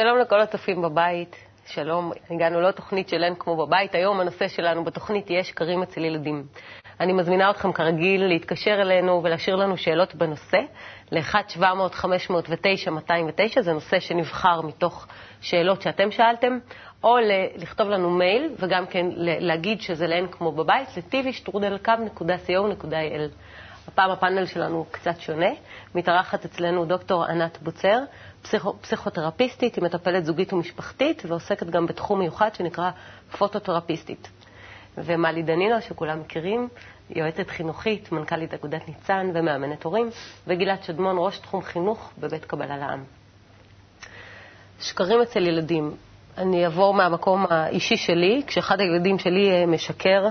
[0.00, 3.94] שלום לכל הצופים בבית, שלום, הגענו לעוד תוכנית של אין כמו בבית.
[3.94, 6.46] היום הנושא שלנו בתוכנית יהיה שקרים אצל ילדים.
[7.00, 10.58] אני מזמינה אתכם כרגיל להתקשר אלינו ולהשאיר לנו שאלות בנושא
[11.12, 15.06] ל-1-700-509-209, זה נושא שנבחר מתוך
[15.40, 16.58] שאלות שאתם שאלתם,
[17.04, 17.16] או
[17.56, 23.30] לכתוב לנו מייל וגם כן להגיד שזה לאין כמו בבית, לטיבי.שטרודלקו.co.il.
[23.88, 25.50] הפעם הפאנל שלנו קצת שונה.
[25.94, 27.98] מתארחת אצלנו דוקטור ענת בוצר,
[28.42, 32.90] פסיכו, פסיכותרפיסטית, היא מטפלת זוגית ומשפחתית ועוסקת גם בתחום מיוחד שנקרא
[33.38, 34.28] פוטותרפיסטית.
[35.04, 36.68] ומלי דנינו, שכולם מכירים,
[37.10, 40.10] יועצת חינוכית, מנכ"לית אגודת ניצן ומאמנת הורים,
[40.46, 43.04] וגלעד שדמון, ראש תחום חינוך בבית קבלה לעם.
[44.80, 45.94] שקרים אצל ילדים.
[46.38, 50.26] אני אעבור מהמקום האישי שלי, כשאחד הילדים שלי אה, משקר,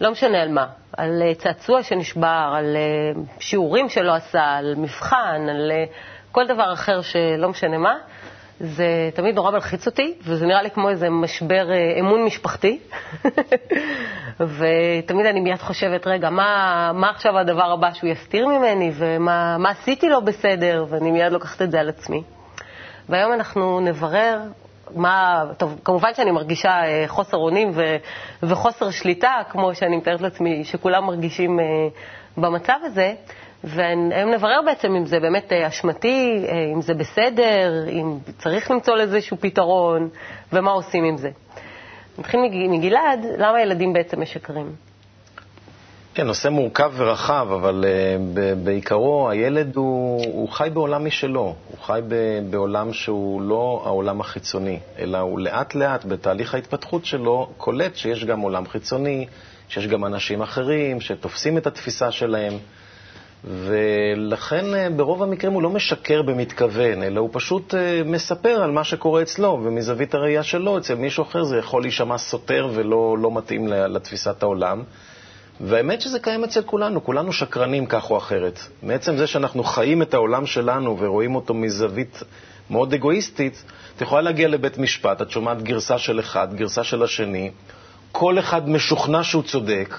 [0.00, 5.46] לא משנה על מה, על אה, צעצוע שנשבר, על אה, שיעורים שלא עשה, על מבחן,
[5.48, 5.72] על
[6.34, 7.94] כל דבר אחר שלא משנה מה,
[8.60, 11.66] זה תמיד נורא מלחיץ אותי, וזה נראה לי כמו איזה משבר
[12.00, 12.78] אמון משפחתי.
[14.58, 20.08] ותמיד אני מיד חושבת, רגע, מה, מה עכשיו הדבר הבא שהוא יסתיר ממני, ומה עשיתי
[20.08, 22.22] לו בסדר, ואני מיד לוקחת את זה על עצמי.
[23.08, 24.40] והיום אנחנו נברר
[24.96, 27.96] מה, טוב, כמובן שאני מרגישה אה, חוסר אונים ו,
[28.42, 31.64] וחוסר שליטה, כמו שאני מתארת לעצמי שכולם מרגישים אה,
[32.36, 33.14] במצב הזה,
[33.64, 39.36] והיום נברר בעצם אם זה באמת אה, אשמתי, אם זה בסדר, אם צריך למצוא לאיזשהו
[39.40, 40.08] פתרון,
[40.52, 41.30] ומה עושים עם זה.
[42.18, 42.40] נתחיל
[42.70, 44.72] מגלעד, למה ילדים בעצם משקרים?
[46.14, 51.54] כן, נושא מורכב ורחב, אבל uh, בעיקרו הילד הוא, הוא חי בעולם משלו.
[51.68, 52.14] הוא חי ב,
[52.50, 58.66] בעולם שהוא לא העולם החיצוני, אלא הוא לאט-לאט בתהליך ההתפתחות שלו קולט שיש גם עולם
[58.66, 59.26] חיצוני,
[59.68, 62.52] שיש גם אנשים אחרים שתופסים את התפיסה שלהם.
[63.46, 67.76] ולכן uh, ברוב המקרים הוא לא משקר במתכוון, אלא הוא פשוט uh,
[68.08, 72.68] מספר על מה שקורה אצלו, ומזווית הראייה שלו, אצל מישהו אחר זה יכול להישמע סותר
[72.74, 74.82] ולא לא מתאים לתפיסת העולם.
[75.60, 78.58] והאמת שזה קיים אצל כולנו, כולנו שקרנים כך או אחרת.
[78.82, 82.22] מעצם זה שאנחנו חיים את העולם שלנו ורואים אותו מזווית
[82.70, 83.64] מאוד אגואיסטית,
[83.96, 87.50] את יכולה להגיע לבית משפט, את שומעת גרסה של אחד, גרסה של השני,
[88.12, 89.94] כל אחד משוכנע שהוא צודק,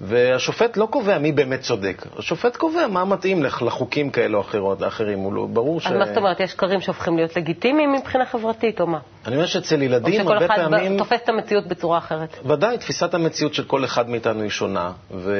[0.00, 4.82] והשופט לא קובע מי באמת צודק, השופט קובע מה מתאים לך לחוקים כאלה או אחרות,
[4.82, 5.86] אחרים, הוא לא, ברור ש...
[5.86, 8.98] אז מה זאת אומרת, יש שקרים שהופכים להיות לגיטימיים מבחינה חברתית, או מה?
[9.26, 10.72] אני אומר שאצל ילדים הרבה פעמים...
[10.72, 12.36] או שכל אחד תופס את המציאות בצורה אחרת.
[12.46, 15.34] ודאי, תפיסת המציאות של כל אחד מאיתנו היא שונה, ו...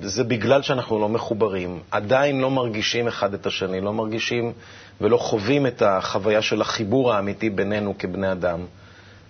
[0.00, 1.80] וזה בגלל שאנחנו לא מחוברים.
[1.90, 4.52] עדיין לא מרגישים אחד את השני, לא מרגישים
[5.00, 8.60] ולא חווים את החוויה של החיבור האמיתי בינינו כבני אדם.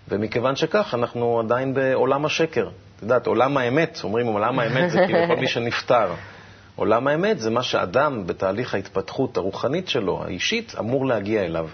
[0.09, 2.69] ומכיוון שכך, אנחנו עדיין בעולם השקר.
[2.99, 6.15] את יודעת, עולם האמת, אומרים עולם האמת זה כאילו כל מי שנפטר.
[6.77, 11.69] עולם האמת זה מה שאדם בתהליך ההתפתחות הרוחנית שלו, האישית, אמור להגיע אליו.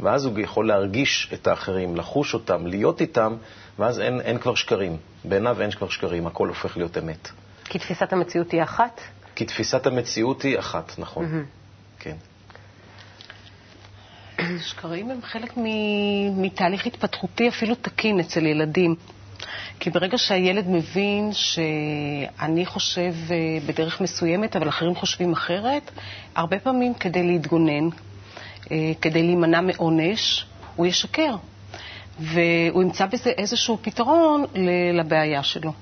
[0.00, 3.36] ואז הוא יכול להרגיש את האחרים, לחוש אותם, להיות איתם,
[3.78, 4.96] ואז אין, אין כבר שקרים.
[5.24, 7.28] בעיניו אין כבר שקרים, הכל הופך להיות אמת.
[7.64, 9.00] כי תפיסת המציאות היא אחת?
[9.34, 11.24] כי תפיסת המציאות היא אחת, נכון.
[11.24, 12.02] Mm-hmm.
[12.02, 12.16] כן.
[14.68, 15.52] שקרים הם חלק
[16.36, 18.94] מתהליך התפתחותי אפילו תקין אצל ילדים.
[19.80, 25.90] כי ברגע שהילד מבין שאני חושב אה, בדרך מסוימת, אבל אחרים חושבים אחרת,
[26.34, 27.88] הרבה פעמים כדי להתגונן,
[28.72, 30.46] אה, כדי להימנע מעונש,
[30.76, 31.36] הוא ישקר.
[32.20, 34.44] והוא ימצא בזה איזשהו פתרון
[34.94, 35.72] לבעיה שלו.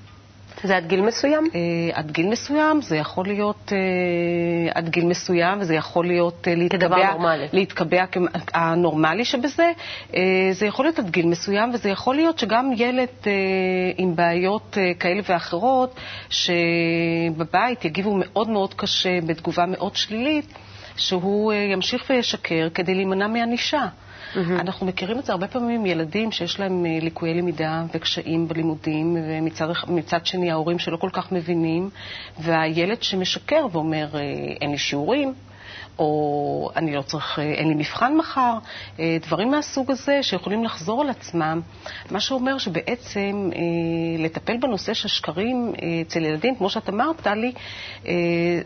[0.63, 1.45] זה עד גיל מסוים?
[1.45, 1.55] Uh,
[1.93, 6.87] עד גיל מסוים, זה יכול להיות uh, עד גיל מסוים, וזה יכול להיות uh, להתקבע,
[6.87, 7.47] כדבר נורמלי.
[7.53, 8.05] להתקבע
[8.53, 9.71] הנורמלי שבזה.
[10.51, 13.09] זה יכול להיות עד גיל מסוים, וזה יכול להיות שגם ילד
[13.97, 15.95] עם בעיות כאלה ואחרות,
[16.29, 20.53] שבבית יגיבו מאוד מאוד קשה, בתגובה מאוד שלילית,
[20.95, 23.85] שהוא ימשיך וישקר כדי להימנע מענישה.
[24.33, 24.37] Mm-hmm.
[24.59, 29.17] אנחנו מכירים את זה הרבה פעמים ילדים שיש להם אה, ליקויי למידה וקשיים בלימודים,
[29.87, 31.89] ומצד שני ההורים שלא כל כך מבינים,
[32.39, 34.19] והילד שמשקר ואומר, אה,
[34.61, 35.33] אין לי שיעורים,
[35.99, 38.57] או אני לא צריך, אין לי מבחן מחר,
[38.99, 41.61] אה, דברים מהסוג הזה שיכולים לחזור על עצמם,
[42.11, 43.59] מה שאומר שבעצם אה,
[44.23, 47.51] לטפל בנושא של שקרים אה, אצל ילדים, כמו שאת אמרת, טלי,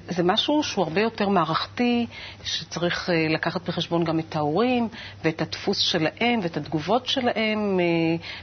[0.10, 2.06] זה משהו שהוא הרבה יותר מערכתי,
[2.44, 4.88] שצריך לקחת בחשבון גם את ההורים
[5.24, 7.80] ואת הדפוס שלהם ואת התגובות שלהם,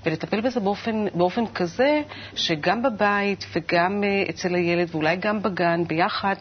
[0.06, 2.02] ולטפל בזה באופן, באופן כזה
[2.34, 6.34] שגם בבית וגם אצל הילד ואולי גם בגן ביחד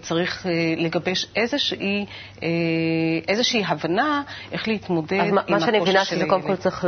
[0.00, 0.46] צריך
[0.76, 1.58] לגבש איזה
[2.42, 2.48] אה,
[3.28, 4.22] איזושהי הבנה
[4.52, 5.60] איך להתמודד עם הקושי של הילד.
[5.60, 6.84] מה שאני מבינה שזה קודם כל צריך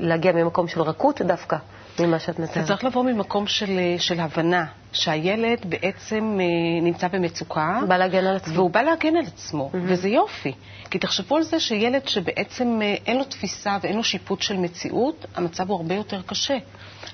[0.00, 1.56] להגיע ממקום של רכות דווקא.
[2.00, 2.66] ממה שאת מתארת.
[2.66, 4.64] זה צריך לבוא ממקום של, של הבנה,
[4.94, 7.80] שהילד בעצם אה, נמצא במצוקה.
[7.88, 8.54] בא להגן על עצמו.
[8.54, 9.76] והוא בא להגן על עצמו, mm-hmm.
[9.82, 10.52] וזה יופי.
[10.90, 15.26] כי תחשבו על זה שילד שבעצם אה, אין לו תפיסה ואין לו שיפוט של מציאות,
[15.34, 16.56] המצב הוא הרבה יותר קשה.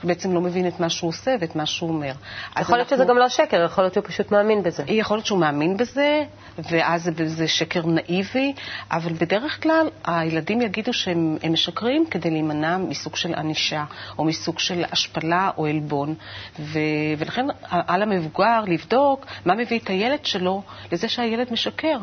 [0.04, 2.12] בעצם לא מבין את מה שהוא עושה ואת מה שהוא אומר.
[2.60, 2.96] יכול להיות אנחנו...
[2.96, 4.82] שזה גם לא שקר, יכול להיות שהוא פשוט מאמין בזה.
[4.86, 6.24] יכול להיות שהוא מאמין בזה,
[6.70, 8.52] ואז זה שקר נאיבי,
[8.90, 13.84] אבל בדרך כלל הילדים יגידו שהם משקרים כדי להימנע מסוג של ענישה,
[14.18, 16.14] או מסוג של השפלה או עלבון.
[16.60, 16.78] ו...
[17.18, 20.62] ולכן על המבוגר לבדוק מה מביא את הילד שלו
[20.92, 21.98] לזה שהילד משקר.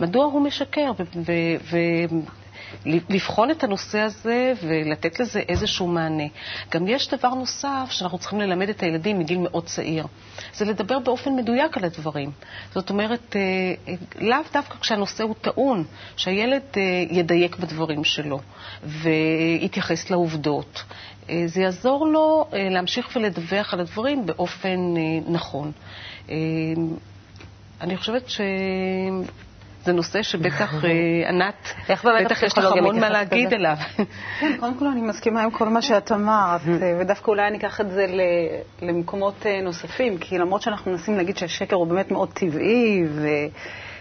[0.00, 0.92] מדוע הוא משקר?
[1.26, 1.32] ו...
[1.70, 1.76] ו...
[2.86, 6.24] לבחון את הנושא הזה ולתת לזה איזשהו מענה.
[6.70, 10.06] גם יש דבר נוסף שאנחנו צריכים ללמד את הילדים מגיל מאוד צעיר,
[10.54, 12.30] זה לדבר באופן מדויק על הדברים.
[12.74, 15.84] זאת אומרת, אה, לאו דווקא כשהנושא הוא טעון,
[16.16, 18.40] שהילד אה, ידייק בדברים שלו
[18.82, 20.82] ויתייחס לעובדות.
[21.30, 24.78] אה, זה יעזור לו להמשיך ולדווח על הדברים באופן
[25.28, 25.72] נכון.
[27.80, 28.40] אני חושבת ש...
[29.86, 31.74] זה נושא שבטח, אה, ענת,
[32.24, 33.76] בטח יש לך המון מה להגיד עליו.
[34.40, 37.80] כן, קודם כל אני מסכימה עם כל מה שאת אמרת, אה, ודווקא אולי אני אקח
[37.80, 38.06] את זה
[38.82, 43.04] למקומות אה, נוספים, כי למרות שאנחנו מנסים להגיד שהשקר הוא באמת מאוד טבעי,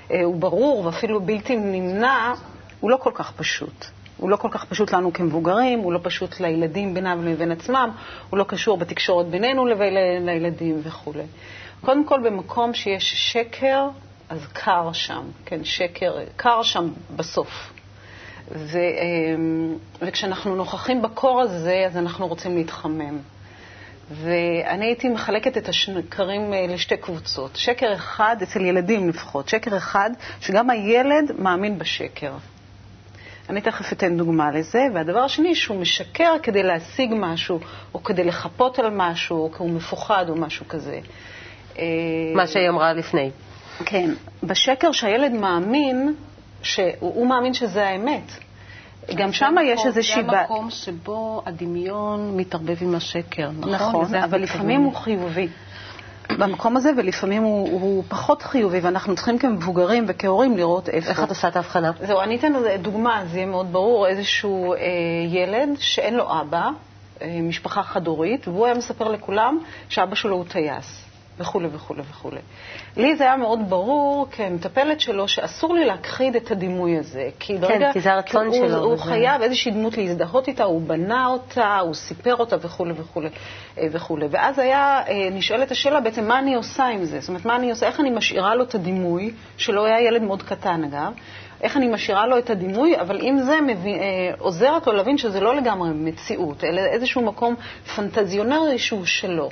[0.09, 2.33] והוא ברור ואפילו בלתי נמנע,
[2.79, 3.85] הוא לא כל כך פשוט.
[4.17, 7.89] הוא לא כל כך פשוט לנו כמבוגרים, הוא לא פשוט לילדים בינם לבין עצמם,
[8.29, 11.23] הוא לא קשור בתקשורת בינינו לבין הילדים וכולי.
[11.81, 13.87] קודם כל, במקום שיש שקר,
[14.29, 17.73] אז קר שם, כן, שקר, קר שם בסוף.
[18.51, 23.17] ו, אמ, וכשאנחנו נוכחים בקור הזה, אז אנחנו רוצים להתחמם.
[24.11, 27.55] ואני הייתי מחלקת את השקרים אה, לשתי קבוצות.
[27.55, 30.09] שקר אחד, אצל ילדים לפחות, שקר אחד,
[30.41, 32.31] שגם הילד מאמין בשקר.
[33.49, 34.85] אני תכף אתן דוגמה לזה.
[34.93, 37.59] והדבר השני, שהוא משקר כדי להשיג משהו,
[37.93, 40.99] או כדי לחפות על משהו, או כי הוא מפוחד או משהו כזה.
[42.35, 43.31] מה שהיא אמרה לפני.
[43.85, 44.09] כן,
[44.43, 46.15] בשקר שהילד מאמין,
[46.61, 48.31] שהוא מאמין שזה האמת.
[49.15, 50.23] גם שם יש איזושהי...
[50.23, 53.73] זה המקום שבו הדמיון מתערבב עם השקר, נכון?
[53.73, 55.47] נכון, אבל לפעמים הוא חיובי.
[56.29, 61.09] במקום הזה, ולפעמים הוא, הוא פחות חיובי, ואנחנו צריכים כמבוגרים וכהורים לראות איפה.
[61.09, 61.91] איך את עושה את ההבחנה?
[62.07, 64.07] זהו, אני אתן דוגמה, זה יהיה מאוד ברור.
[64.07, 64.79] איזשהו אה,
[65.27, 66.69] ילד שאין לו אבא,
[67.21, 71.04] אה, משפחה חד-הורית, והוא היה מספר לכולם שאבא שלו הוא טייס.
[71.39, 72.39] וכולי וכולי וכולי.
[72.97, 77.29] לי זה היה מאוד ברור כמטפלת שלו שאסור לי להכחיד את הדימוי הזה.
[77.39, 77.93] כי כן, ברגע...
[77.93, 78.83] כי זה הרצון הוא, שלו.
[78.83, 79.03] הוא וזה...
[79.03, 83.29] חייב איזושהי דמות להזדהות איתה, הוא בנה אותה, הוא סיפר אותה וכולי וכולי
[83.77, 84.27] אה, וכולי.
[84.31, 87.19] ואז היה אה, נשאלת השאלה בעצם מה אני עושה עם זה.
[87.19, 90.43] זאת אומרת, מה אני עושה, איך אני משאירה לו את הדימוי, שלו היה ילד מאוד
[90.43, 91.13] קטן אגב,
[91.61, 95.39] איך אני משאירה לו את הדימוי, אבל אם זה מביא, אה, עוזרת לו להבין שזה
[95.39, 97.55] לא לגמרי מציאות, אלא איזשהו מקום
[97.95, 99.49] פנטזיונרי שהוא שלו.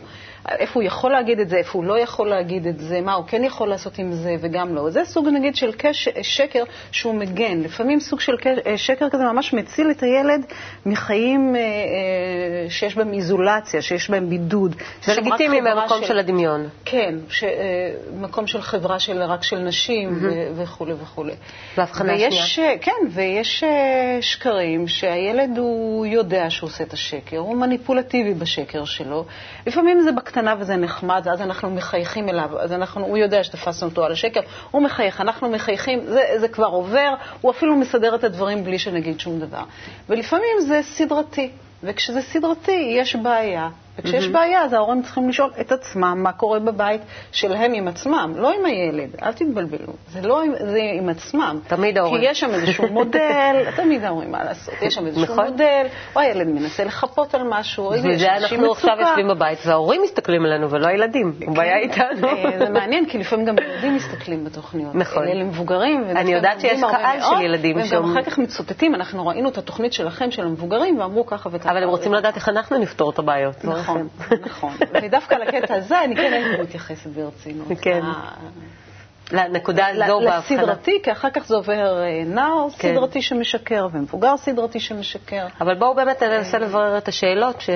[0.49, 3.25] איפה הוא יכול להגיד את זה, איפה הוא לא יכול להגיד את זה, מה הוא
[3.27, 4.89] כן יכול לעשות עם זה וגם לא.
[4.89, 7.59] זה סוג, נגיד, של קש, שקר שהוא מגן.
[7.59, 8.35] לפעמים סוג של
[8.65, 10.45] אה, שקר כזה ממש מציל את הילד
[10.85, 14.75] מחיים אה, אה, שיש בהם איזולציה, שיש בהם בידוד.
[15.03, 16.07] זה לגיטימי מהמקום של...
[16.07, 16.69] של הדמיון.
[16.85, 17.49] כן, ש, אה,
[18.19, 20.61] מקום של חברה של, רק של נשים mm-hmm.
[20.61, 21.33] וכולי וכולי.
[21.77, 22.77] והבחנה שנייה.
[22.81, 29.25] כן, ויש אה, שקרים שהילד הוא יודע שהוא עושה את השקר, הוא מניפולטיבי בשקר שלו.
[29.67, 30.32] לפעמים זה בק...
[30.33, 34.39] קטנה וזה נחמד, ואז אנחנו מחייכים אליו, אז אנחנו, הוא יודע שתפסנו אותו על השקר,
[34.71, 39.19] הוא מחייך, אנחנו מחייכים, זה, זה כבר עובר, הוא אפילו מסדר את הדברים בלי שנגיד
[39.19, 39.63] שום דבר.
[40.09, 41.51] ולפעמים זה סדרתי,
[41.83, 43.69] וכשזה סדרתי יש בעיה.
[43.97, 44.31] וכשיש mm-hmm.
[44.33, 48.65] בעיה, אז ההורים צריכים לשאול את עצמם מה קורה בבית שלהם עם עצמם, לא עם
[48.65, 49.93] הילד, אל תתבלבלו.
[50.09, 51.59] זה לא זה עם עצמם.
[51.67, 52.21] תמיד ההורים.
[52.21, 55.47] כי יש שם איזשהו מודל, תמיד ההורים מה לעשות, יש שם איזשהו נכון.
[55.47, 55.85] מודל,
[56.15, 60.69] או הילד מנסה לחפות על משהו, או וזה אנחנו עכשיו יושבים בבית, וההורים מסתכלים עלינו
[60.69, 61.51] ולא הילדים, כן.
[61.51, 62.27] הבעיה איתנו.
[62.27, 64.95] אה, זה מעניין, כי לפעמים גם ילדים מסתכלים בתוכניות.
[64.95, 65.27] נכון.
[65.27, 69.49] אלה מבוגרים, אני יודעת שיש קהל של ילדים והם גם אחר כך מצוטטים, אנחנו ראינו
[69.49, 71.71] את התוכנית שלכם, של המבוגרים, ואמרו ככה וככה.
[71.71, 73.55] אבל הם רוצים לדעת איך אנחנו נפתור את הבעיות.
[73.83, 74.07] נכון,
[74.45, 74.73] נכון.
[75.03, 77.67] ודווקא לקטע הזה אני כן הייתי מתייחסת ברצינות.
[77.81, 78.01] כן.
[79.31, 80.61] לנקודה הזו בהבחנה.
[80.61, 82.93] לסדרתי, כי אחר כך זה עובר אה, נער כן.
[82.93, 85.47] סדרתי שמשקר ומבוגר סדרתי שמשקר.
[85.61, 87.69] אבל בואו באמת ננסה לברר את השאלות ש...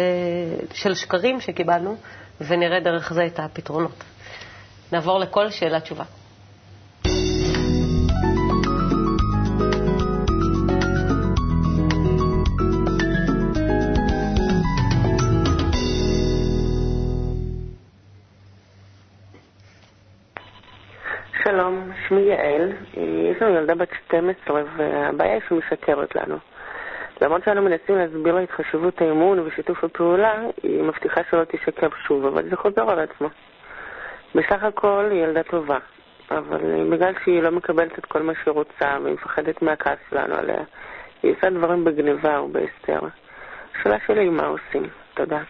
[0.74, 1.96] של שקרים שקיבלנו,
[2.42, 4.04] ונראה דרך זה את הפתרונות.
[4.92, 6.04] נעבור לכל שאלה תשובה.
[21.68, 22.72] שלום, שמי יעל.
[23.32, 26.38] יש לנו ילדה בת 12 והבעיה היא שהיא משקרת לנו.
[27.22, 30.34] למרות שאנו מנסים להסביר לה את חשיבות האמון ושיתוף הפעולה,
[30.64, 33.28] היא מבטיחה שלא תשקר שוב, אבל זה חוזר על עצמו.
[34.36, 35.78] בסך הכל היא ילדה טובה,
[36.32, 40.64] אבל בגלל שהיא לא מקבלת את כל מה שהיא רוצה והיא מפחדת מהכעס שלנו עליה,
[41.24, 43.00] היא עושה דברים בגניבה או בהסתר.
[43.76, 44.84] השאלה שלי היא מה עושים.
[45.14, 45.42] תודה.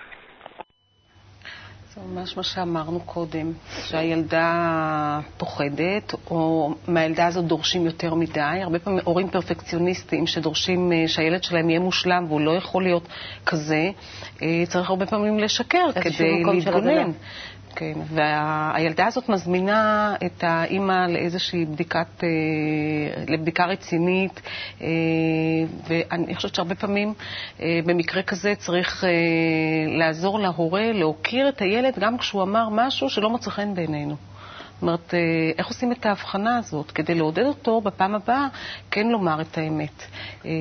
[1.97, 3.51] זה ממש מה שאמרנו קודם,
[3.83, 8.41] שהילדה פוחדת, או מהילדה הזאת דורשים יותר מדי.
[8.63, 13.07] הרבה פעמים הורים פרפקציוניסטים שדורשים אה, שהילד שלהם יהיה מושלם והוא לא יכול להיות
[13.45, 13.89] כזה,
[14.41, 17.11] אה, צריך הרבה פעמים לשקר כדי להתגונן.
[17.79, 22.29] כן, והילדה הזאת מזמינה את האימא לאיזושהי בדיקת, אה,
[23.27, 24.41] לבדיקה רצינית,
[24.81, 24.87] אה,
[25.87, 27.13] ואני חושבת שהרבה פעמים
[27.61, 29.03] אה, במקרה כזה צריך
[29.87, 34.15] לעזור להורה להוקיר את הילד גם כשהוא אמר משהו שלא מוצא חן בעינינו.
[34.77, 35.19] זאת אומרת, אה,
[35.57, 38.47] איך עושים את ההבחנה הזאת כדי לעודד אותו בפעם הבאה
[38.91, 40.03] כן לומר את האמת.
[40.45, 40.51] אה,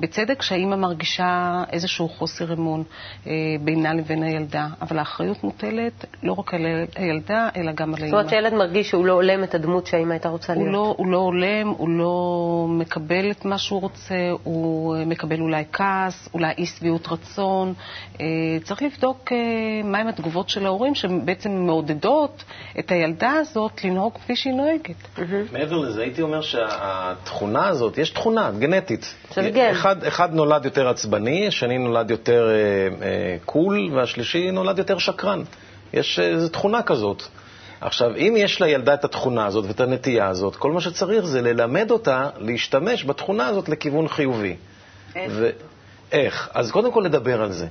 [0.00, 2.82] בצדק שהאימא מרגישה איזשהו חוסר אמון
[3.26, 8.10] אה, בינה לבין הילדה, אבל האחריות מוטלת לא רק על הילדה, אלא גם על האימא.
[8.10, 10.72] זאת אומרת שהילד מרגיש שהוא לא הולם את הדמות שהאימא הייתה רוצה להיות.
[10.72, 16.28] לא, הוא לא הולם, הוא לא מקבל את מה שהוא רוצה, הוא מקבל אולי כעס,
[16.34, 17.74] אולי אי שביעות רצון.
[18.64, 19.32] צריך לבדוק
[19.84, 22.44] מהם התגובות של ההורים שבעצם מעודדות
[22.78, 23.57] את הילדה הזאת.
[23.58, 25.18] הזאת לנהוג כפי שהיא נוהגת.
[25.52, 29.14] מעבר לזה, הייתי אומר שהתכונה הזאת, יש תכונה גנטית.
[29.72, 32.54] אחד, אחד נולד יותר עצבני, השני נולד יותר אה,
[33.06, 35.42] אה, קול, והשלישי נולד יותר שקרן.
[35.92, 37.22] יש איזו אה, תכונה כזאת.
[37.80, 41.90] עכשיו, אם יש לילדה את התכונה הזאת ואת הנטייה הזאת, כל מה שצריך זה ללמד
[41.90, 44.56] אותה להשתמש בתכונה הזאת לכיוון חיובי.
[45.16, 45.32] איך?
[45.36, 45.50] ו-
[46.12, 46.50] איך?
[46.54, 47.66] אז קודם כל לדבר על זה.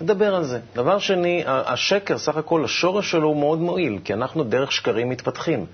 [0.00, 0.60] נדבר על זה.
[0.74, 5.66] דבר שני, השקר, סך הכל, השורש שלו הוא מאוד מועיל, כי אנחנו דרך שקרים מתפתחים.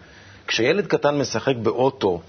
[0.47, 2.21] כשילד קטן משחק באוטו,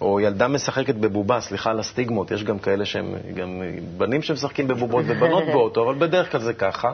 [0.00, 3.62] או ילדה משחקת בבובה, סליחה על הסטיגמות, יש גם כאלה שהם, גם
[3.96, 6.92] בנים שמשחקים בבובות ובנות באוטו, אבל בדרך כלל זה ככה.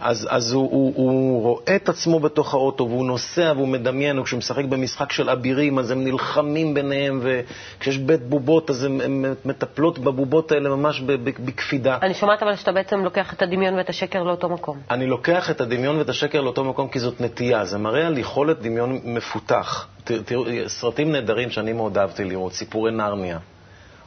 [0.00, 4.38] אז, אז הוא, הוא, הוא רואה את עצמו בתוך האוטו, והוא נוסע והוא מדמיין, וכשהוא
[4.38, 10.52] משחק במשחק של אבירים, אז הם נלחמים ביניהם, וכשיש בית בובות, אז הן מטפלות בבובות
[10.52, 11.00] האלה ממש
[11.44, 11.98] בקפידה.
[12.02, 14.78] אני שומעת אבל שאתה בעצם לוקח את הדמיון ואת השקר לאותו מקום.
[14.90, 18.62] אני לוקח את הדמיון ואת השקר לאותו מקום כי זאת נטייה, זה מראה על יכולת
[18.62, 19.86] דמיון מפותח.
[20.04, 23.38] תראו, סרטים נהדרים שאני מאוד אהבתי לראות, סיפורי נרניה,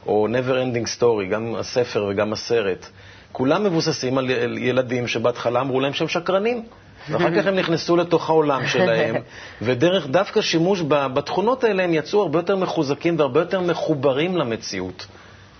[0.06, 2.86] או Never Ending Story, גם הספר וגם הסרט.
[3.32, 6.62] כולם מבוססים על ילדים שבהתחלה אמרו להם שהם שקרנים.
[7.10, 9.14] ואחר כך הם נכנסו לתוך העולם שלהם,
[9.62, 15.06] ודרך דווקא שימוש בתכונות האלה הם יצאו הרבה יותר מחוזקים והרבה יותר מחוברים למציאות.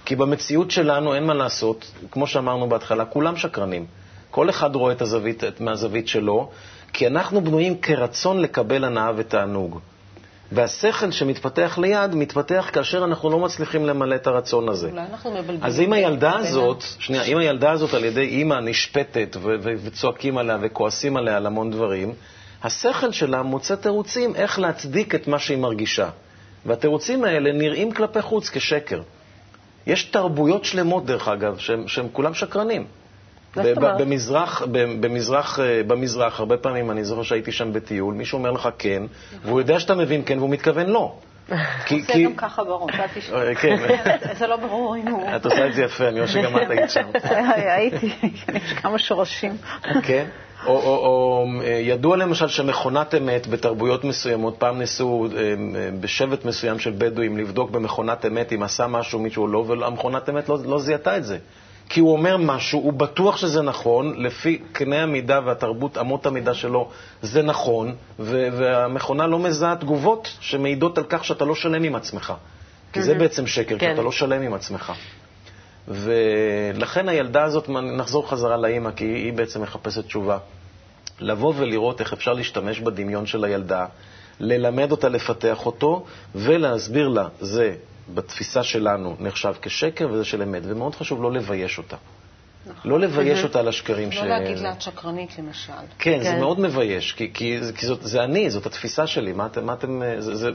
[0.05, 3.87] כי במציאות שלנו אין מה לעשות, כמו שאמרנו בהתחלה, כולם שקרנים.
[4.31, 6.51] כל אחד רואה את הזווית, את מהזווית שלו,
[6.93, 9.81] כי אנחנו בנויים כרצון לקבל הנאה ותענוג.
[10.53, 14.89] והשכל שמתפתח ליד, מתפתח כאשר אנחנו לא מצליחים למלא את הרצון הזה.
[14.89, 15.63] אולי אנחנו מבלבלים.
[15.63, 21.17] אז אם הילדה הזאת, שנייה, אם הילדה הזאת על ידי אימא נשפטת וצועקים עליה וכועסים
[21.17, 22.13] עליה על המון דברים,
[22.63, 26.09] השכל שלה מוצא תירוצים איך להצדיק את מה שהיא מרגישה.
[26.67, 29.03] והתירוצים האלה נראים כלפי חוץ כשקר.
[29.87, 32.87] יש תרבויות שלמות, דרך אגב, שהם כולם שקרנים.
[33.57, 39.03] במזרח, במזרח, אה, במזרח, הרבה פעמים, אני זוכר שהייתי שם בטיול, מישהו אומר לך כן,
[39.45, 41.15] והוא יודע שאתה מבין כן והוא מתכוון לא.
[41.91, 43.43] עושה גם ככה בראש, אל תשמע.
[43.43, 43.77] אה, כן.
[44.39, 45.37] זה לא ברור אם הוא...
[45.37, 47.07] את עושה את זה יפה, אני רואה שגם את היית שם.
[47.77, 48.11] הייתי,
[48.55, 49.57] יש כמה שורשים.
[50.03, 50.25] כן.
[50.67, 55.29] או, אה, ידוע למשל שמכונת אמת בתרבויות מסוימות, פעם ניסו
[56.01, 60.49] בשבט מסוים של בדואים לבדוק במכונת אמת אם עשה משהו מישהו או לא, והמכונת אמת
[60.49, 61.39] לא, לא זיהתה את זה.
[61.91, 66.89] כי הוא אומר משהו, הוא בטוח שזה נכון, לפי קנה המידה והתרבות, אמות המידה שלו,
[67.23, 72.33] זה נכון, והמכונה לא מזהה תגובות שמעידות על כך שאתה לא שלם עם עצמך.
[72.93, 73.87] כי זה בעצם שקר, כן.
[73.87, 74.93] כי אתה לא שלם עם עצמך.
[75.89, 80.39] ולכן הילדה הזאת, נחזור חזרה לאימא, כי היא בעצם מחפשת תשובה.
[81.21, 83.87] לבוא ולראות איך אפשר להשתמש בדמיון של הילדה,
[84.41, 86.05] ללמד אותה לפתח אותו
[86.35, 87.75] ולהסביר לה, זה
[88.15, 91.97] בתפיסה שלנו נחשב כשקר וזה של אמת, ומאוד חשוב לא לבייש אותה.
[92.67, 92.91] נכון.
[92.91, 94.19] לא לבייש אותה על השקרים לא ש...
[94.19, 95.73] לא להגיד לה את שקרנית, למשל.
[95.73, 99.33] כן, כן, זה מאוד מבייש, כי, כי, כי זאת, זה אני, זאת התפיסה שלי.
[99.33, 99.67] מה אתם...
[99.67, 100.51] מה אתם זה, זה,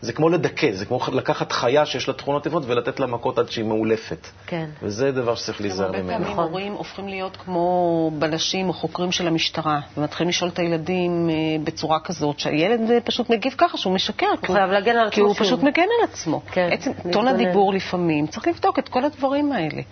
[0.00, 3.50] זה כמו לדכא, זה כמו לקחת חיה שיש לה תכונות טבעות ולתת לה מכות עד
[3.50, 4.26] שהיא מאולפת.
[4.46, 4.70] כן.
[4.82, 6.12] וזה דבר שצריך להיזהר ממנו.
[6.12, 11.30] הרבה פעמים הורים הופכים להיות כמו בלשים או חוקרים של המשטרה, ומתחילים לשאול את הילדים
[11.30, 11.34] אה,
[11.64, 14.26] בצורה כזאת, שהילד אה, פשוט מגיב ככה, שהוא משקר.
[14.46, 15.14] הוא חייב להגן על עצמו.
[15.14, 16.40] כי הוא פשוט מגן על עצמו.
[16.52, 16.68] כן.
[16.72, 19.82] עצם טון הדיבור לפעמים, צריך לבדוק את כל הדברים האלה.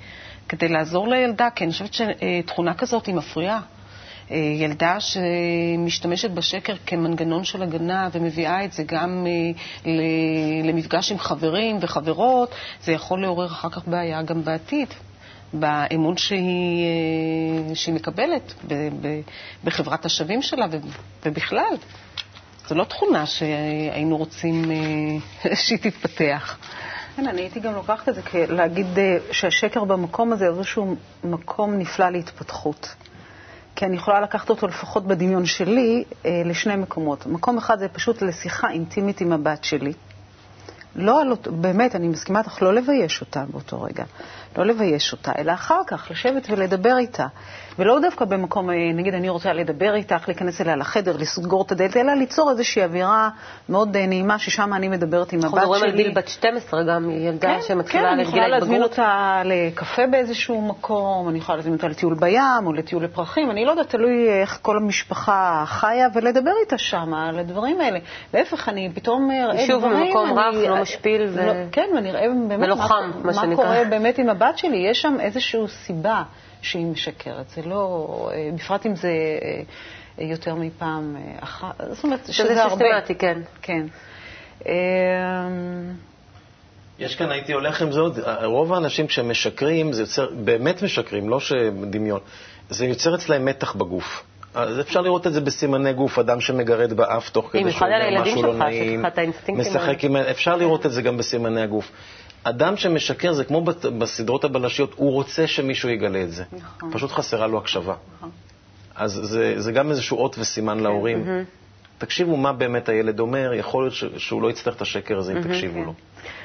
[0.49, 3.61] כדי לעזור לילדה, כי אני חושבת שתכונה כזאת היא מפריעה.
[4.31, 9.27] ילדה שמשתמשת בשקר כמנגנון של הגנה ומביאה את זה גם
[10.65, 14.89] למפגש עם חברים וחברות, זה יכול לעורר אחר כך בעיה גם בעתיד.
[15.53, 16.87] באמון שהיא,
[17.75, 18.55] שהיא מקבלת
[19.65, 20.67] בחברת השווים שלה
[21.27, 21.75] ובכלל.
[22.69, 24.65] זו לא תכונה שהיינו רוצים
[25.65, 26.59] שהיא תתפתח.
[27.17, 31.79] כן, אני הייתי גם לוקחת את זה כלהגיד אה, שהשקר במקום הזה הוא איזשהו מקום
[31.79, 32.95] נפלא להתפתחות.
[33.77, 37.27] כי אני יכולה לקחת אותו לפחות בדמיון שלי אה, לשני מקומות.
[37.27, 39.93] מקום אחד זה פשוט לשיחה אינטימית עם הבת שלי.
[40.97, 44.05] לא באמת, אני מסכימה איתך, לא לבייש אותה באותו רגע.
[44.57, 47.27] לא לבייש אותה, אלא אחר כך לשבת ולדבר איתה.
[47.79, 51.97] ולא דווקא במקום, אה, נגיד, אני רוצה לדבר איתך, להיכנס אליה לחדר, לסגור את הדלת,
[51.97, 53.29] אלא ליצור איזושהי אווירה
[53.69, 55.61] מאוד אה, נעימה, ששם אני מדברת עם הבת שלי.
[55.61, 58.33] אנחנו מדברים על גיל בת 12 גם, ילדה כן, שמתחילה כן, לגיל ההתבגרות.
[58.33, 62.73] כן, אני יכולה להזמין אותה לקפה באיזשהו מקום, אני יכולה להזמין אותה לטיול בים או
[62.73, 67.81] לטיול לפרחים, אני לא יודעת, תלוי איך כל המשפחה חיה, ולדבר איתה שם על הדברים
[67.81, 67.99] האלה.
[68.35, 69.67] להפך, אני פתאום אראה דברים...
[69.67, 71.47] שוב, במקום רך, לא משפיל ו...
[71.47, 74.77] לא, כן, ואני אראה באמת מה, מה קורה באמת עם הבת שלי.
[74.77, 76.23] יש שם איזושהי סיבה.
[76.67, 77.49] שהיא משקרת.
[77.49, 79.13] זה לא, אה, בפרט אם זה
[80.19, 82.75] אה, יותר מפעם אה, אחת, זאת אומרת שזה הרבה.
[82.75, 83.41] שזה סיסטמטי, כן.
[83.63, 83.87] כן.
[86.99, 91.41] יש כאן, הייתי הולך עם זה עוד, רוב האנשים שמשקרים, זה יוצר, באמת משקרים, לא
[91.41, 92.21] שדמיון,
[92.71, 94.25] זה יוצר אצלהם מתח בגוף.
[94.55, 98.43] אז אפשר לראות את זה בסימני גוף, אדם שמגרד באף תוך כדי שהוא אומר משהו
[98.43, 99.05] לא נעים,
[99.49, 100.17] משחק עם...
[100.17, 101.91] אפשר לראות את זה גם בסימני הגוף.
[102.49, 103.65] אדם שמשקר זה כמו
[103.99, 106.45] בסדרות הבלשיות, הוא רוצה שמישהו יגלה את זה.
[106.53, 106.91] נכון.
[106.93, 107.95] פשוט חסרה לו הקשבה.
[108.17, 108.31] נכון.
[108.95, 110.83] אז זה, זה גם איזשהו אות וסימן כן.
[110.83, 111.25] להורים.
[111.99, 115.75] תקשיבו מה באמת הילד אומר, יכול להיות שהוא לא יצטרך את השקר הזה אם תקשיבו
[115.81, 115.85] כן.
[115.85, 115.95] לו.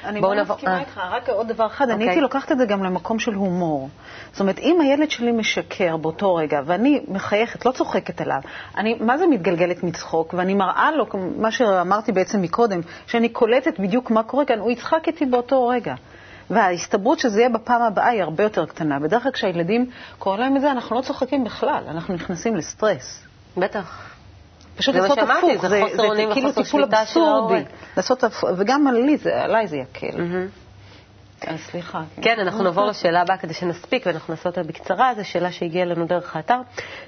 [0.04, 0.80] אני מאוד מסכימה אה.
[0.80, 2.22] איתך, רק עוד דבר אחד, אני הייתי אוקיי.
[2.22, 3.88] לוקחת את זה גם למקום של הומור.
[4.32, 8.40] זאת אומרת, אם הילד שלי משקר באותו רגע, ואני מחייכת, לא צוחקת עליו,
[8.76, 11.06] אני, מה זה מתגלגלת מצחוק, ואני מראה לו,
[11.38, 15.94] מה שאמרתי בעצם מקודם, שאני קולטת בדיוק מה קורה כאן, הוא יצחק איתי באותו רגע.
[16.50, 18.98] וההסתברות שזה יהיה בפעם הבאה היא הרבה יותר קטנה.
[18.98, 23.24] בדרך כלל כשהילדים קוראים להם את זה, אנחנו לא צוחקים בכלל, אנחנו נכנסים לסטרס.
[23.56, 24.11] בטח.
[24.76, 25.82] פשוט לעשות הפוך, זה, זה,
[26.16, 27.64] זה כאילו טיפול אבסורדי.
[27.96, 28.24] לעשות,
[28.56, 30.06] וגם עלי, עליי זה יקל.
[30.06, 30.61] Mm-hmm.
[31.46, 32.02] אז סליחה.
[32.16, 35.14] כן, כן אנחנו נעבור לשאלה הבאה כדי שנספיק, ואנחנו נעשה אותה בקצרה.
[35.14, 36.58] זו שאלה שהגיעה אלינו דרך האתר.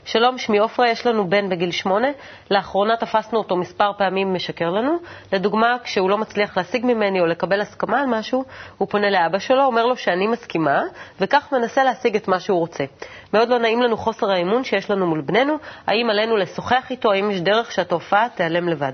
[0.05, 2.09] שלום, שמי עופרה, יש לנו בן בגיל שמונה.
[2.51, 4.97] לאחרונה תפסנו אותו מספר פעמים משקר לנו.
[5.33, 8.45] לדוגמה, כשהוא לא מצליח להשיג ממני או לקבל הסכמה על משהו,
[8.79, 10.83] הוא פונה לאבא שלו, אומר לו שאני מסכימה,
[11.21, 12.85] וכך מנסה להשיג את מה שהוא רוצה.
[13.33, 15.55] מאוד לא נעים לנו חוסר האמון שיש לנו מול בננו.
[15.87, 17.13] האם עלינו לשוחח איתו?
[17.13, 18.93] האם יש דרך שהתופעה תיעלם לבד?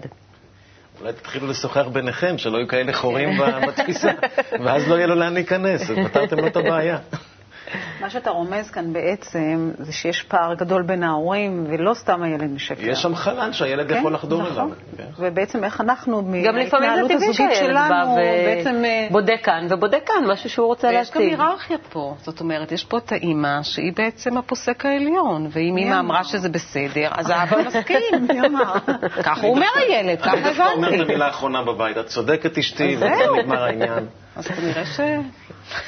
[1.00, 3.28] אולי תתחילו לשוחח ביניכם, שלא יהיו כאלה חורים
[3.68, 4.10] בתפיסה,
[4.64, 6.98] ואז לא יהיה לו לאן להיכנס, אז פתרתם לו את הבעיה.
[8.00, 12.90] מה שאתה רומז כאן בעצם זה שיש פער גדול בין ההורים, ולא סתם הילד משקר.
[12.90, 14.52] יש שם חלל שהילד כן, יכול לחדור נכון.
[14.52, 14.68] אליו.
[14.96, 15.04] כן.
[15.18, 16.22] ובעצם איך אנחנו,
[17.08, 18.04] טבעי שהילד בא
[19.10, 21.16] ובודק אה, כאן ובודק כאן, משהו שהוא רוצה להציג.
[21.16, 22.14] ויש גם היררכיה פה.
[22.18, 27.08] זאת אומרת, יש פה את האימא, שהיא בעצם הפוסק העליון, ואם אימא אמרה שזה בסדר,
[27.12, 28.00] אז האבא מסכים.
[29.24, 30.42] ככה הוא אומר הילד, ככה הבנתי.
[30.42, 33.06] אני דווקא אומר את המילה האחרונה בבית, את צודקת אשתי, וזה
[33.38, 34.06] נגמר העניין.
[34.36, 35.00] אז כנראה ש...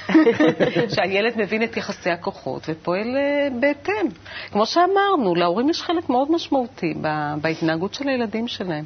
[0.94, 4.06] שהילד מבין את יחסי הכוחות ופועל אה, בהתאם.
[4.52, 6.94] כמו שאמרנו, להורים יש חלק מאוד משמעותי
[7.40, 8.84] בהתנהגות של הילדים שלהם.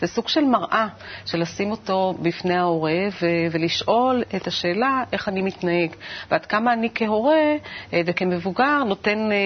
[0.00, 0.86] זה סוג של מראה,
[1.26, 5.90] של לשים אותו בפני ההורה ו- ולשאול את השאלה איך אני מתנהג,
[6.30, 7.56] ועד כמה אני כהורה
[7.92, 9.36] אה, וכמבוגר נותן אה,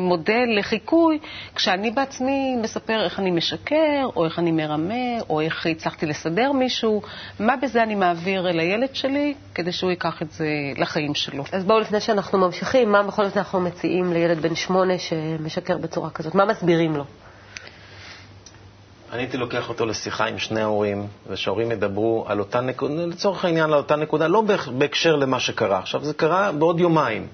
[0.00, 1.18] מודל לחיקוי,
[1.54, 7.02] כשאני בעצמי מספר איך אני משקר, או איך אני מרמה, או איך הצלחתי לסדר מישהו,
[7.40, 11.44] מה בזה אני מעביר אל הילד שלי, כדי שהוא ייקח את זה לחיים שלו.
[11.52, 16.10] אז בואו, לפני שאנחנו ממשיכים, מה בכל זאת אנחנו מציעים לילד בן שמונה שמשקר בצורה
[16.10, 16.34] כזאת?
[16.34, 17.04] מה מסבירים לו?
[19.12, 23.64] אני הייתי לוקח אותו לשיחה עם שני ההורים, ושההורים ידברו על אותה נקודה, לצורך העניין
[23.64, 24.42] על אותה נקודה, לא
[24.78, 25.78] בהקשר למה שקרה.
[25.78, 27.26] עכשיו, זה קרה בעוד יומיים.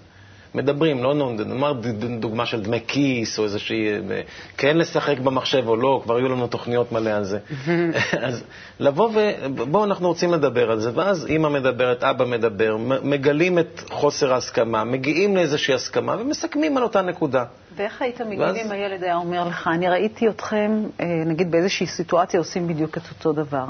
[0.54, 1.72] מדברים, לא נאמר
[2.20, 4.20] דוגמה של דמי כיס או איזושהי, אה,
[4.56, 7.38] כן לשחק במחשב או לא, כבר היו לנו תוכניות מלא על זה.
[8.26, 8.44] אז
[8.80, 9.30] לבוא ו...
[9.70, 14.84] בואו, אנחנו רוצים לדבר על זה, ואז אימא מדברת, אבא מדבר, מגלים את חוסר ההסכמה,
[14.84, 17.44] מגיעים לאיזושהי הסכמה ומסכמים על אותה נקודה.
[17.76, 18.56] ואיך היית מגיב ואז...
[18.56, 23.02] אם הילד היה אומר לך, אני ראיתי אתכם, אה, נגיד באיזושהי סיטואציה, עושים בדיוק את
[23.10, 23.64] אותו דבר?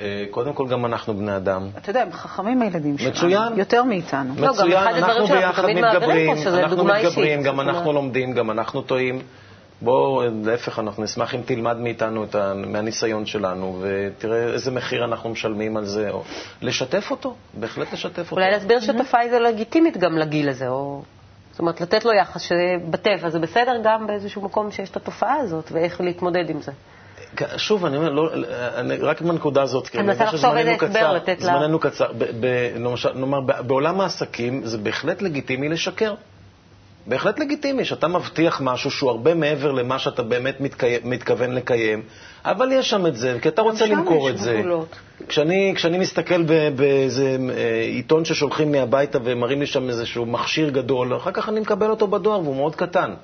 [0.00, 1.68] אה, קודם כל, גם אנחנו בני אדם.
[1.78, 3.10] אתה יודע, הם חכמים הילדים שלנו.
[3.10, 3.52] מצוין.
[3.56, 4.34] יותר מאיתנו.
[4.34, 9.22] מצוין, לא, אנחנו ביחד מתגברים, אנחנו מתגברים, גם אנחנו לומדים, גם אנחנו טועים.
[9.82, 12.54] בואו, להפך, אנחנו נשמח אם תלמד מאיתנו, ה...
[12.54, 16.22] מהניסיון שלנו, ותראה איזה מחיר אנחנו משלמים על זה, או
[16.62, 18.36] לשתף אותו, בהחלט לשתף אותו.
[18.36, 21.02] אולי להסביר שהתופעה היא לגיטימית גם לגיל הזה, או...
[21.50, 25.72] זאת אומרת, לתת לו יחס שבטבע זה בסדר גם באיזשהו מקום שיש את התופעה הזאת,
[25.72, 26.72] ואיך להתמודד עם זה.
[27.56, 28.30] שוב, אני אומר, לא,
[28.76, 31.46] אני, רק בנקודה הזאת, כי אני מנסה לחשוב איזה הסבר לתת לה.
[31.46, 32.06] זמננו קצר.
[32.76, 36.14] למשל, נאמר, בעולם העסקים זה בהחלט לגיטימי לשקר.
[37.06, 40.96] בהחלט לגיטימי שאתה מבטיח משהו שהוא הרבה מעבר למה שאתה באמת מתקי...
[41.04, 42.02] מתכוון לקיים,
[42.44, 44.62] אבל יש שם את זה, כי אתה רוצה למכור את זה.
[45.28, 46.42] כשאני, כשאני מסתכל
[46.76, 51.60] באיזה אה, עיתון ששולחים לי הביתה ומראים לי שם איזשהו מכשיר גדול, אחר כך אני
[51.60, 53.14] מקבל אותו בדואר והוא מאוד קטן.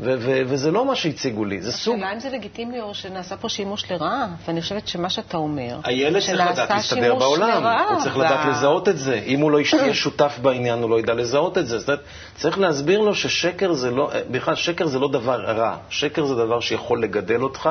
[0.00, 1.94] ו- ו- וזה לא מה שהציגו לי, זה סוג...
[1.94, 6.20] השאלה אם זה לגיטימי או שנעשה פה שימוש לרעה, ואני חושבת שמה שאתה אומר, הילד
[6.20, 8.20] צריך לדעת להסתדר בעולם, לרעה, הוא צריך ו...
[8.20, 9.20] לדעת לזהות את זה.
[9.26, 11.78] אם הוא לא יהיה שותף בעניין, הוא לא ידע לזהות את זה.
[11.78, 12.00] זאת אומרת,
[12.36, 15.76] צריך להסביר לו ששקר זה לא, בכלל שקר זה לא דבר רע.
[15.90, 17.70] שקר זה דבר שיכול לגדל אותך,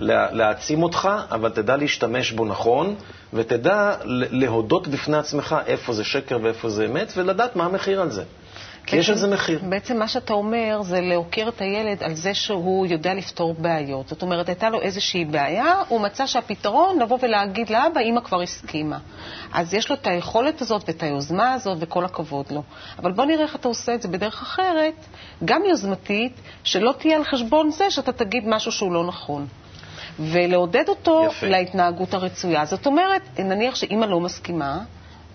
[0.00, 2.94] להעצים אותך, אבל תדע להשתמש בו נכון,
[3.32, 8.22] ותדע להודות בפני עצמך איפה זה שקר ואיפה זה אמת, ולדעת מה המחיר על זה.
[8.88, 9.60] כי יש לזה מחיר.
[9.68, 14.08] בעצם מה שאתה אומר זה להוקיר את הילד על זה שהוא יודע לפתור בעיות.
[14.08, 18.98] זאת אומרת, הייתה לו איזושהי בעיה, הוא מצא שהפתרון לבוא ולהגיד לאבא, אמא כבר הסכימה.
[19.52, 22.62] אז יש לו את היכולת הזאת ואת היוזמה הזאת, וכל הכבוד לו.
[22.98, 24.94] אבל בוא נראה איך אתה עושה את זה בדרך אחרת,
[25.44, 26.32] גם יוזמתית,
[26.64, 29.46] שלא תהיה על חשבון זה שאתה תגיד משהו שהוא לא נכון.
[30.18, 31.46] ולעודד אותו יפה.
[31.46, 32.64] להתנהגות הרצויה.
[32.64, 34.78] זאת אומרת, נניח שאימא לא מסכימה,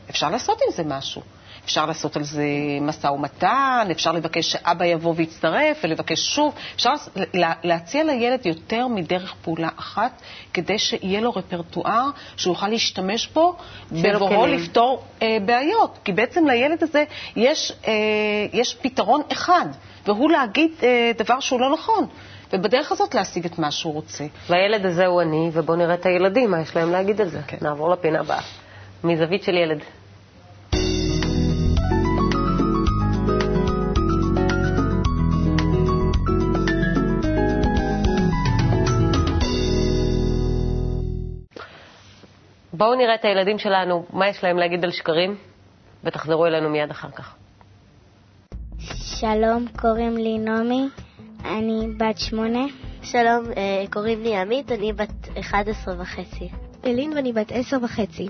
[0.09, 1.21] אפשר לעשות עם זה משהו.
[1.65, 2.43] אפשר לעשות על זה
[2.81, 6.53] משא ומתן, אפשר לבקש שאבא יבוא ויצטרף ולבקש שוב.
[6.75, 6.93] אפשר
[7.63, 10.21] להציע לילד יותר מדרך פעולה אחת,
[10.53, 13.55] כדי שיהיה לו רפרטואר שהוא יוכל להשתמש בו
[13.91, 15.99] בבואו לפתור אה, בעיות.
[16.03, 17.03] כי בעצם לילד הזה
[17.35, 17.93] יש, אה,
[18.53, 19.65] יש פתרון אחד,
[20.05, 22.05] והוא להגיד אה, דבר שהוא לא נכון.
[22.53, 24.25] ובדרך הזאת להשיג את מה שהוא רוצה.
[24.49, 27.39] והילד הזה הוא אני, ובואו נראה את הילדים, מה יש להם להגיד על זה.
[27.47, 27.57] כן.
[27.61, 28.41] נעבור לפינה הבאה.
[29.03, 29.79] מזווית של ילד.
[42.73, 45.35] בואו נראה את הילדים שלנו, מה יש להם להגיד על שקרים,
[46.03, 47.35] ותחזרו אלינו מיד אחר כך.
[49.19, 50.87] שלום, קוראים לי נעמי,
[51.45, 52.65] אני בת שמונה.
[53.03, 56.49] שלום, אה, קוראים לי עמית, אני בת 11 וחצי.
[56.85, 58.27] אלין ואני בת 10 וחצי.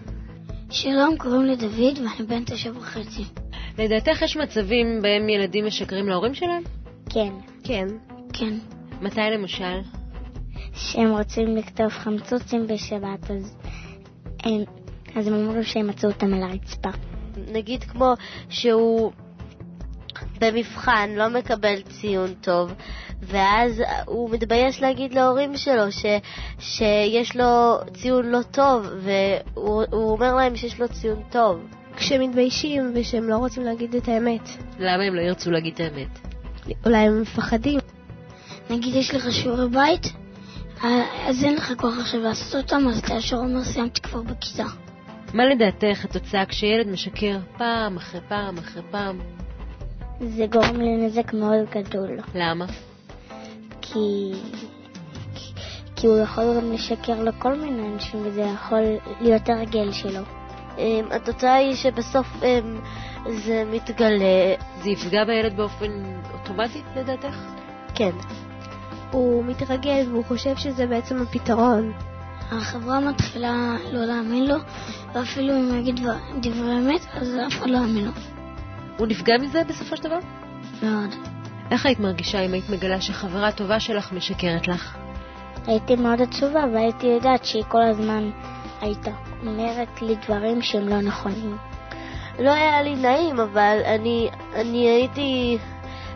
[0.69, 3.23] שלום, קוראים לי דוד ואני בן 9 וחצי.
[3.77, 6.63] לדעתך יש מצבים בהם ילדים משקרים להורים שלהם?
[7.09, 7.33] כן.
[7.63, 7.87] כן?
[8.33, 8.53] כן.
[9.01, 9.81] מתי למשל?
[10.73, 13.57] שהם רוצים לכתוב חמצוצים בשבת, אז
[15.15, 16.89] אז הם אומרים שהם מצאו אותם על הרצפה.
[17.51, 18.13] נגיד כמו
[18.49, 19.11] שהוא
[20.39, 22.73] במבחן לא מקבל ציון טוב,
[23.21, 26.05] ואז הוא מתבייש להגיד להורים שלו ש,
[26.59, 31.59] שיש לו ציון לא טוב, והוא אומר להם שיש לו ציון טוב.
[31.95, 34.49] כשהם מתביישים ושהם לא רוצים להגיד את האמת.
[34.79, 36.19] למה הם לא ירצו להגיד את האמת?
[36.85, 37.79] אולי הם מפחדים.
[38.69, 40.13] נגיד יש לך שיעורי בית,
[41.27, 44.65] אז אין לך כוח עכשיו לעשות אותם, אז אתה ישר אומר, סיימתי כבר בכיתה.
[45.33, 49.19] מה לדעתך התוצאה כשילד משקר פעם אחרי פעם אחרי פעם?
[50.19, 52.19] זה גורם לנזק מאוד גדול.
[52.35, 52.65] למה?
[53.81, 54.31] כי...
[55.95, 58.83] כי הוא יכול גם לשקר לכל מיני אנשים, וזה יכול
[59.21, 60.21] להיות הרגל שלו.
[60.77, 62.79] אמ, התוצאה היא שבסוף אמ,
[63.25, 64.55] זה מתגלה.
[64.81, 67.35] זה יפגע בילד באופן אוטומטי, לדעתך?
[67.95, 68.11] כן.
[69.13, 71.93] הוא מתרגל והוא חושב שזה בעצם הפתרון.
[72.51, 74.55] החברה מתחילה לא להאמין לו,
[75.13, 75.99] ואפילו אם הוא יגיד
[76.41, 78.11] דברי אמת, אז אף אחד לא יאמין לו.
[78.97, 80.19] הוא נפגע מזה בסופו של דבר?
[80.83, 81.15] מאוד.
[81.71, 84.97] איך היית מרגישה אם היית מגלה שחברה טובה שלך משקרת לך?
[85.67, 88.29] הייתי מאוד עצובה, והייתי יודעת שהיא כל הזמן
[88.81, 89.11] הייתה
[89.45, 91.57] אומרת לי דברים שהם לא נכונים.
[92.39, 95.57] לא היה לי נעים, אבל אני, אני הייתי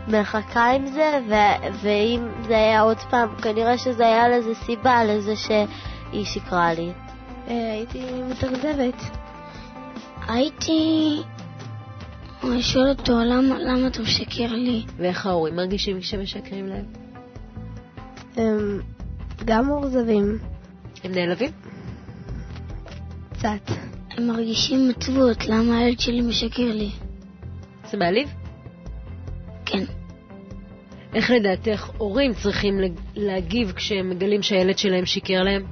[0.08, 5.36] מחכה עם זה, ו- ואם זה היה עוד פעם, כנראה שזה היה לזה סיבה, לזה
[5.36, 6.92] שהיא שקרה לי.
[7.48, 9.02] אה, הייתי מתאכזבת.
[10.28, 11.16] הייתי...
[12.44, 14.84] אני שואל אותו, למה, למה אתה משקר לי?
[14.96, 16.84] ואיך ההורים מרגישים כשמשקרים להם?
[18.36, 18.80] הם
[19.44, 20.38] גם מאוכזבים.
[21.04, 21.50] הם נעלבים?
[23.32, 23.72] קצת.
[24.10, 26.90] הם מרגישים עצבות, למה הילד שלי משקר לי?
[27.90, 28.37] זה מעליב?
[31.18, 31.22] כן.
[31.22, 32.80] איך לדעתך הורים צריכים
[33.14, 35.62] להגיב כשהם מגלים שהילד שלהם שיקר להם?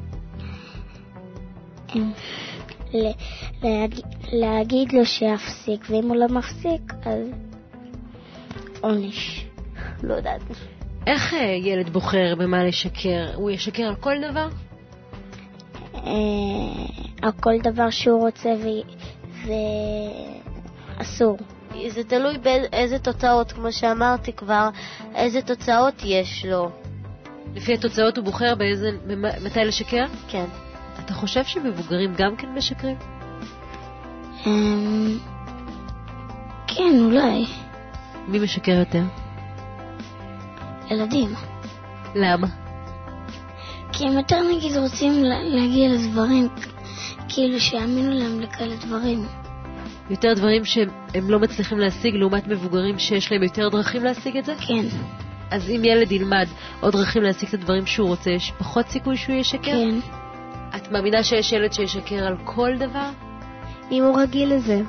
[4.33, 7.31] להגיד לו שיפסיק, ואם הוא לא מפסיק, אז
[8.81, 9.47] עונש.
[10.03, 10.41] לא יודעת.
[11.07, 13.35] איך אה, ילד בוחר במה לשקר?
[13.35, 14.49] הוא ישקר על כל דבר?
[15.95, 16.03] אה,
[17.23, 18.51] על כל דבר שהוא רוצה
[20.99, 21.37] ואסור.
[21.89, 24.69] זה תלוי באיזה תוצאות, כמו שאמרתי כבר,
[25.15, 26.71] איזה תוצאות יש לו.
[27.55, 28.91] לפי התוצאות הוא בוחר באיזה,
[29.45, 30.05] מתי לשקר?
[30.29, 30.45] כן.
[31.05, 32.97] אתה חושב שמבוגרים גם כן משקרים?
[34.47, 35.19] אמ,
[36.67, 37.47] כן, אולי.
[38.29, 39.03] מי משקר יותר?
[40.91, 41.35] ילדים.
[42.15, 42.47] למה?
[43.93, 46.49] כי הם יותר נגיד רוצים להגיע לדברים,
[47.29, 49.27] כאילו שיאמינו להם לכאלה דברים.
[50.11, 54.55] יותר דברים שהם לא מצליחים להשיג לעומת מבוגרים שיש להם יותר דרכים להשיג את זה?
[54.66, 54.87] כן.
[55.51, 56.47] אז אם ילד ילמד
[56.81, 59.61] עוד דרכים להשיג את הדברים שהוא רוצה, יש פחות סיכוי שהוא ישקר?
[59.62, 59.99] כן.
[60.77, 63.11] את מאמינה שיש ילד שישקר על כל דבר?
[63.90, 64.83] אם הוא רגיל לזה.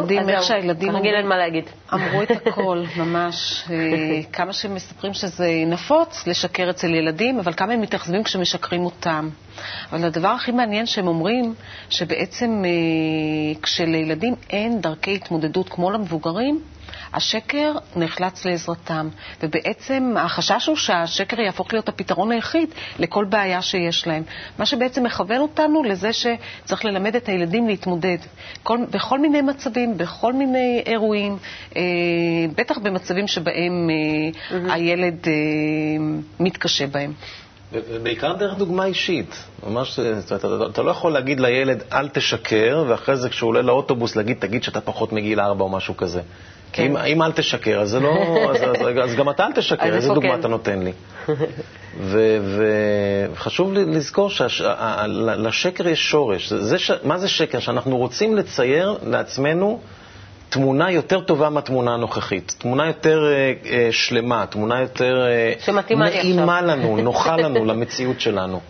[0.00, 1.64] מדהים איך שהילדים כרגיל אין מה להגיד.
[1.92, 3.64] אמרו את הכל, ממש.
[3.70, 3.76] אה,
[4.32, 9.28] כמה שהם מספרים שזה נפוץ לשקר אצל ילדים, אבל כמה הם מתאכזבים כשמשקרים אותם.
[9.92, 11.54] אבל הדבר הכי מעניין שהם אומרים,
[11.90, 16.60] שבעצם אה, כשלילדים אין דרכי התמודדות כמו למבוגרים,
[17.14, 19.08] השקר נחלץ לעזרתם,
[19.42, 24.22] ובעצם החשש הוא שהשקר יהפוך להיות הפתרון היחיד לכל בעיה שיש להם.
[24.58, 28.18] מה שבעצם מכוון אותנו לזה שצריך ללמד את הילדים להתמודד
[28.62, 31.36] כל, בכל מיני מצבים, בכל מיני אירועים,
[31.76, 31.82] אה,
[32.56, 34.72] בטח במצבים שבהם אה, mm-hmm.
[34.72, 35.32] הילד אה,
[36.40, 37.12] מתקשה בהם.
[37.72, 39.44] ובעיקר דרך דוגמה אישית.
[39.66, 44.16] ממש, אתה, אתה, אתה לא יכול להגיד לילד, אל תשקר, ואחרי זה כשהוא עולה לאוטובוס
[44.16, 46.20] להגיד, תגיד שאתה פחות מגיל ארבע או משהו כזה.
[46.72, 46.82] כן.
[46.82, 50.32] אם, אם אל תשקר, אז, לא, אז, אז, אז גם אתה אל תשקר, איזה דוגמה
[50.34, 50.40] כן.
[50.40, 50.92] אתה נותן לי?
[53.32, 56.52] וחשוב לזכור שלשקר יש שורש.
[56.52, 57.58] זה, ש, מה זה שקר?
[57.58, 59.80] שאנחנו רוצים לצייר לעצמנו
[60.48, 66.96] תמונה יותר טובה מהתמונה הנוכחית, תמונה יותר אה, אה, שלמה, תמונה יותר אה, נעימה לנו,
[66.96, 68.60] נוחה לנו, למציאות שלנו.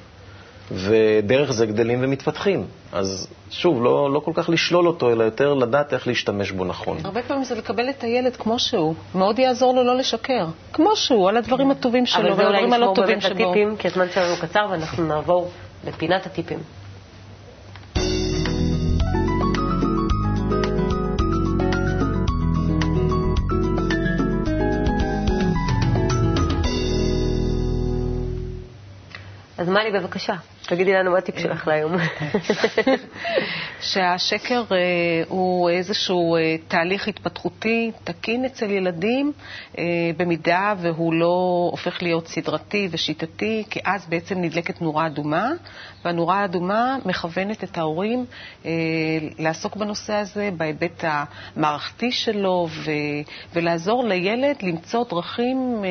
[0.74, 2.66] ודרך זה גדלים ומתפתחים.
[2.92, 6.98] אז שוב, לא, לא כל כך לשלול אותו, אלא יותר לדעת איך להשתמש בו נכון.
[7.04, 8.94] הרבה פעמים זה לקבל את הילד כמו שהוא.
[9.14, 10.46] מאוד יעזור לו לא לשקר.
[10.72, 13.28] כמו שהוא, על הדברים הטובים שלו ועל הדברים הלא טובים שבו.
[13.28, 15.50] אבל זה אולי לשמור באמת הטיפים, כי הזמן שלנו קצר ואנחנו נעבור
[15.86, 16.58] לפינת הטיפים.
[29.58, 30.34] אז מלי, בבקשה,
[30.66, 31.92] תגידי לנו מה הטיפ שלך להיום.
[33.80, 34.76] שהשקר אה,
[35.28, 39.32] הוא איזשהו אה, תהליך התפתחותי תקין אצל ילדים,
[39.78, 39.84] אה,
[40.16, 45.50] במידה והוא לא הופך להיות סדרתי ושיטתי, כי אז בעצם נדלקת נורה אדומה,
[46.04, 48.24] והנורה האדומה מכוונת את ההורים
[49.38, 52.68] לעסוק בנושא הזה בהיבט המערכתי שלו,
[53.54, 55.84] ולעזור לילד למצוא דרכים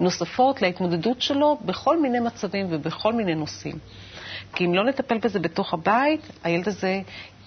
[0.00, 3.78] נוספות להתמודדות שלו בכל מיני מצבים ובכל מיני נושאים.
[4.54, 7.00] כי אם לא נטפל בזה בתוך הבית, הילד הזה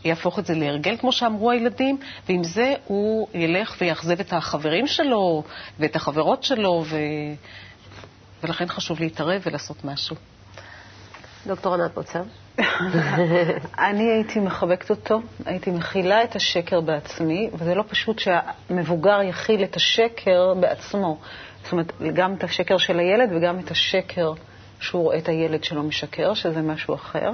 [0.06, 1.98] יהפוך את זה להרגל, כמו שאמרו הילדים,
[2.30, 5.44] ועם זה הוא ילך ויאכזב את החברים שלו
[5.80, 6.98] ואת החברות שלו, ו...
[8.44, 10.16] ולכן חשוב להתערב ולעשות משהו.
[11.48, 12.22] דוקטור ענת בוצר.
[13.88, 19.76] אני הייתי מחבקת אותו, הייתי מכילה את השקר בעצמי, וזה לא פשוט שהמבוגר יכיל את
[19.76, 21.18] השקר בעצמו.
[21.64, 24.34] זאת אומרת, גם את השקר של הילד וגם את השקר
[24.80, 27.32] שהוא רואה את הילד שלו משקר, שזה משהו אחר.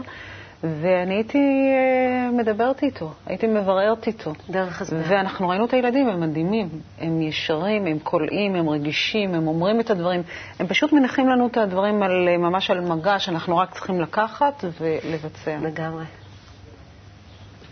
[0.63, 4.34] ואני הייתי אה, מדברת איתו, הייתי מבררת איתו.
[4.49, 4.99] דרך הסבר.
[5.08, 6.69] ואנחנו ראינו את הילדים, הם מדהימים.
[6.99, 10.21] הם ישרים, הם קולעים, הם רגישים, הם אומרים את הדברים.
[10.60, 14.65] הם פשוט מנחים לנו את הדברים על, אה, ממש על מגע, שאנחנו רק צריכים לקחת
[14.82, 15.58] ולבצע.
[15.62, 16.04] לגמרי.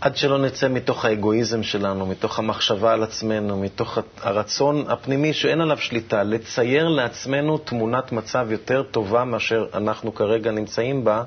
[0.00, 5.78] עד שלא נצא מתוך האגואיזם שלנו, מתוך המחשבה על עצמנו, מתוך הרצון הפנימי שאין עליו
[5.78, 11.22] שליטה, לצייר לעצמנו תמונת מצב יותר טובה מאשר אנחנו כרגע נמצאים בה,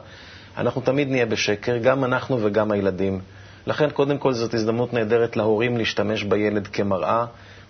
[0.57, 3.19] אנחנו תמיד נהיה בשקר, גם אנחנו וגם הילדים.
[3.67, 7.25] לכן, קודם כל, זאת הזדמנות נהדרת להורים להשתמש בילד כמראה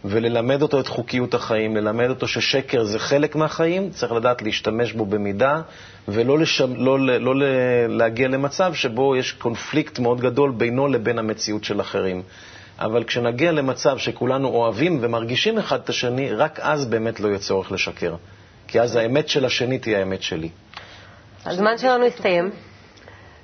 [0.06, 5.06] וללמד אותו את חוקיות החיים, ללמד אותו ששקר זה חלק מהחיים, צריך לדעת להשתמש בו
[5.06, 5.62] במידה
[6.08, 7.46] ולא לשם, לא, לא, לא
[7.90, 12.22] להגיע למצב שבו יש קונפליקט מאוד גדול בינו לבין המציאות של אחרים.
[12.80, 17.72] אבל כשנגיע למצב שכולנו אוהבים ומרגישים אחד את השני, רק אז באמת לא יהיה צורך
[17.72, 18.16] לשקר.
[18.68, 20.50] כי אז האמת של השני תהיה האמת שלי.
[21.46, 22.50] הזמן שלנו הסתיים.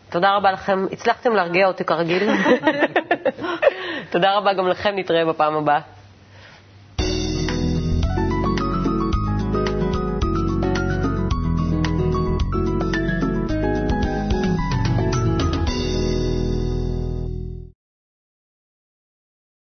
[0.09, 0.85] תודה רבה לכם.
[0.91, 2.29] הצלחתם להרגיע אותי כרגיל.
[4.11, 5.96] תודה רבה גם לכם, נתראה בפעם הבאה.